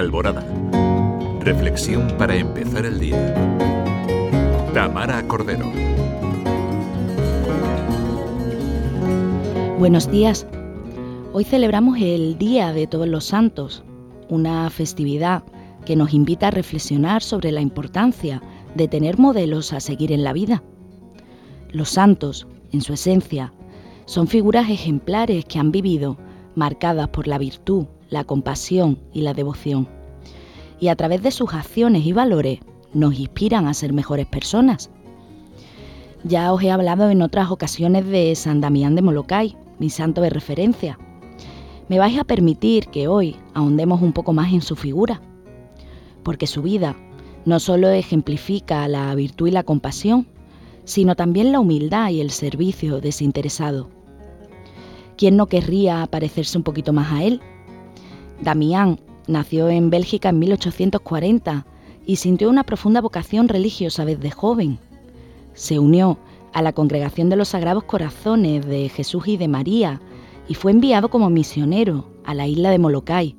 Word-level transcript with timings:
Alborada. 0.00 0.42
Reflexión 1.40 2.08
para 2.16 2.34
empezar 2.34 2.86
el 2.86 2.98
día. 2.98 3.34
Tamara 4.72 5.22
Cordero. 5.28 5.70
Buenos 9.78 10.10
días. 10.10 10.46
Hoy 11.34 11.44
celebramos 11.44 11.98
el 12.00 12.38
Día 12.38 12.72
de 12.72 12.86
Todos 12.86 13.08
los 13.08 13.26
Santos, 13.26 13.84
una 14.30 14.70
festividad 14.70 15.42
que 15.84 15.96
nos 15.96 16.14
invita 16.14 16.48
a 16.48 16.50
reflexionar 16.50 17.22
sobre 17.22 17.52
la 17.52 17.60
importancia 17.60 18.42
de 18.74 18.88
tener 18.88 19.18
modelos 19.18 19.74
a 19.74 19.80
seguir 19.80 20.12
en 20.12 20.24
la 20.24 20.32
vida. 20.32 20.62
Los 21.72 21.90
santos, 21.90 22.46
en 22.72 22.80
su 22.80 22.94
esencia, 22.94 23.52
son 24.06 24.28
figuras 24.28 24.70
ejemplares 24.70 25.44
que 25.44 25.58
han 25.58 25.70
vivido 25.70 26.16
marcadas 26.54 27.08
por 27.08 27.28
la 27.28 27.36
virtud, 27.36 27.86
la 28.08 28.24
compasión 28.24 28.98
y 29.12 29.22
la 29.22 29.34
devoción. 29.34 29.99
Y 30.80 30.88
a 30.88 30.96
través 30.96 31.22
de 31.22 31.30
sus 31.30 31.52
acciones 31.54 32.04
y 32.06 32.12
valores 32.12 32.60
nos 32.92 33.18
inspiran 33.18 33.66
a 33.66 33.74
ser 33.74 33.92
mejores 33.92 34.26
personas. 34.26 34.90
Ya 36.24 36.52
os 36.52 36.62
he 36.62 36.70
hablado 36.70 37.10
en 37.10 37.22
otras 37.22 37.50
ocasiones 37.50 38.06
de 38.06 38.34
San 38.34 38.60
Damián 38.60 38.94
de 38.94 39.02
Molokai, 39.02 39.56
mi 39.78 39.90
santo 39.90 40.20
de 40.20 40.30
referencia. 40.30 40.98
Me 41.88 41.98
vais 41.98 42.18
a 42.18 42.24
permitir 42.24 42.88
que 42.88 43.08
hoy 43.08 43.36
ahondemos 43.54 44.02
un 44.02 44.12
poco 44.12 44.32
más 44.32 44.52
en 44.52 44.62
su 44.62 44.76
figura, 44.76 45.20
porque 46.22 46.46
su 46.46 46.62
vida 46.62 46.96
no 47.44 47.58
solo 47.58 47.88
ejemplifica 47.88 48.86
la 48.88 49.14
virtud 49.14 49.48
y 49.48 49.50
la 49.50 49.62
compasión, 49.62 50.26
sino 50.84 51.16
también 51.16 51.52
la 51.52 51.60
humildad 51.60 52.10
y 52.10 52.20
el 52.20 52.30
servicio 52.30 53.00
desinteresado. 53.00 53.88
¿Quién 55.16 55.36
no 55.36 55.46
querría 55.46 56.06
parecerse 56.06 56.58
un 56.58 56.64
poquito 56.64 56.92
más 56.92 57.12
a 57.12 57.24
él? 57.24 57.40
Damián 58.40 59.00
nació 59.26 59.68
en 59.68 59.90
Bélgica 59.90 60.30
en 60.30 60.38
1840 60.38 61.66
y 62.06 62.16
sintió 62.16 62.50
una 62.50 62.64
profunda 62.64 63.00
vocación 63.00 63.48
religiosa 63.48 64.04
desde 64.04 64.30
joven. 64.30 64.78
Se 65.54 65.78
unió 65.78 66.18
a 66.52 66.62
la 66.62 66.72
Congregación 66.72 67.28
de 67.30 67.36
los 67.36 67.48
Sagrados 67.48 67.84
Corazones 67.84 68.66
de 68.66 68.88
Jesús 68.88 69.28
y 69.28 69.36
de 69.36 69.48
María 69.48 70.00
y 70.48 70.54
fue 70.54 70.72
enviado 70.72 71.10
como 71.10 71.30
misionero 71.30 72.10
a 72.24 72.34
la 72.34 72.46
isla 72.46 72.70
de 72.70 72.78
Molokai, 72.78 73.36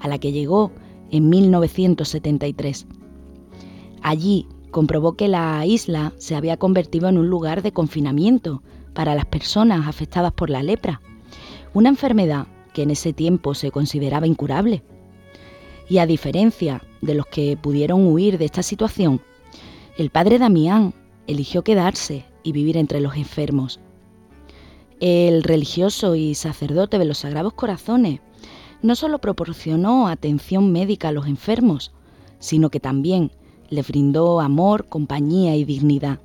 a 0.00 0.08
la 0.08 0.18
que 0.18 0.32
llegó 0.32 0.72
en 1.10 1.28
1973. 1.28 2.86
Allí 4.02 4.48
comprobó 4.70 5.14
que 5.14 5.28
la 5.28 5.64
isla 5.66 6.12
se 6.18 6.34
había 6.34 6.56
convertido 6.56 7.08
en 7.08 7.18
un 7.18 7.28
lugar 7.28 7.62
de 7.62 7.72
confinamiento 7.72 8.62
para 8.92 9.14
las 9.14 9.26
personas 9.26 9.86
afectadas 9.86 10.32
por 10.32 10.50
la 10.50 10.62
lepra, 10.62 11.00
una 11.74 11.88
enfermedad 11.88 12.46
que 12.72 12.82
en 12.82 12.90
ese 12.90 13.12
tiempo 13.12 13.54
se 13.54 13.70
consideraba 13.70 14.26
incurable. 14.26 14.82
Y 15.88 15.98
a 15.98 16.06
diferencia 16.06 16.82
de 17.02 17.14
los 17.14 17.26
que 17.26 17.56
pudieron 17.56 18.06
huir 18.06 18.38
de 18.38 18.46
esta 18.46 18.62
situación, 18.62 19.20
el 19.98 20.10
padre 20.10 20.38
Damián 20.38 20.94
eligió 21.26 21.62
quedarse 21.62 22.24
y 22.42 22.52
vivir 22.52 22.76
entre 22.76 23.00
los 23.00 23.16
enfermos. 23.16 23.80
El 25.00 25.42
religioso 25.42 26.14
y 26.14 26.34
sacerdote 26.34 26.98
de 26.98 27.04
los 27.04 27.18
Sagrados 27.18 27.54
Corazones 27.54 28.20
no 28.82 28.94
solo 28.94 29.18
proporcionó 29.18 30.08
atención 30.08 30.72
médica 30.72 31.08
a 31.08 31.12
los 31.12 31.26
enfermos, 31.26 31.92
sino 32.38 32.70
que 32.70 32.80
también 32.80 33.32
les 33.70 33.88
brindó 33.88 34.40
amor, 34.40 34.88
compañía 34.88 35.56
y 35.56 35.64
dignidad. 35.64 36.20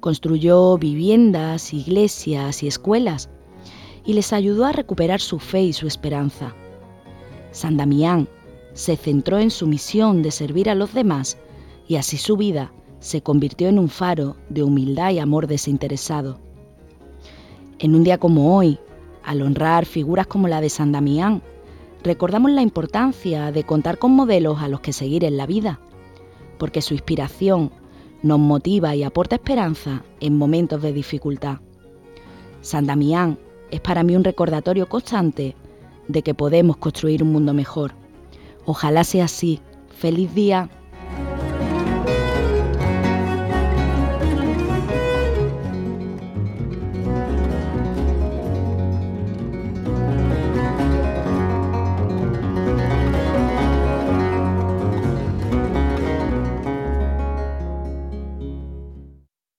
Construyó 0.00 0.76
viviendas, 0.78 1.72
iglesias 1.72 2.62
y 2.62 2.68
escuelas 2.68 3.30
y 4.04 4.14
les 4.14 4.32
ayudó 4.32 4.64
a 4.64 4.72
recuperar 4.72 5.20
su 5.20 5.38
fe 5.38 5.62
y 5.62 5.72
su 5.72 5.86
esperanza. 5.86 6.54
San 7.52 7.76
Damián 7.76 8.28
se 8.78 8.96
centró 8.96 9.40
en 9.40 9.50
su 9.50 9.66
misión 9.66 10.22
de 10.22 10.30
servir 10.30 10.70
a 10.70 10.76
los 10.76 10.94
demás 10.94 11.36
y 11.88 11.96
así 11.96 12.16
su 12.16 12.36
vida 12.36 12.70
se 13.00 13.22
convirtió 13.22 13.68
en 13.68 13.76
un 13.76 13.88
faro 13.88 14.36
de 14.50 14.62
humildad 14.62 15.10
y 15.10 15.18
amor 15.18 15.48
desinteresado. 15.48 16.38
En 17.80 17.96
un 17.96 18.04
día 18.04 18.18
como 18.18 18.56
hoy, 18.56 18.78
al 19.24 19.42
honrar 19.42 19.84
figuras 19.84 20.28
como 20.28 20.46
la 20.46 20.60
de 20.60 20.70
San 20.70 20.92
Damián, 20.92 21.42
recordamos 22.04 22.52
la 22.52 22.62
importancia 22.62 23.50
de 23.50 23.64
contar 23.64 23.98
con 23.98 24.12
modelos 24.12 24.62
a 24.62 24.68
los 24.68 24.78
que 24.78 24.92
seguir 24.92 25.24
en 25.24 25.36
la 25.36 25.46
vida, 25.46 25.80
porque 26.56 26.80
su 26.80 26.94
inspiración 26.94 27.72
nos 28.22 28.38
motiva 28.38 28.94
y 28.94 29.02
aporta 29.02 29.34
esperanza 29.34 30.04
en 30.20 30.38
momentos 30.38 30.82
de 30.82 30.92
dificultad. 30.92 31.58
San 32.60 32.86
Damián 32.86 33.40
es 33.72 33.80
para 33.80 34.04
mí 34.04 34.14
un 34.14 34.22
recordatorio 34.22 34.88
constante 34.88 35.56
de 36.06 36.22
que 36.22 36.32
podemos 36.32 36.76
construir 36.76 37.24
un 37.24 37.32
mundo 37.32 37.52
mejor. 37.52 37.97
Ojalá 38.68 39.02
sea 39.02 39.24
así. 39.24 39.62
Feliz 39.98 40.34
día. 40.34 40.68